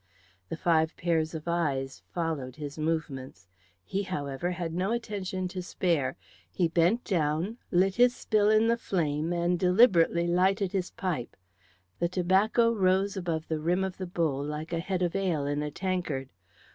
[0.49, 3.47] The five pairs of eyes followed his movements.
[3.83, 6.17] He, however, had no attention to spare.
[6.49, 11.37] He bent down, lit his spill in the flame, and deliberately lighted his pipe.
[11.99, 15.61] The tobacco rose above the rim of the bowl like a head of ale in
[15.61, 16.29] a tankard.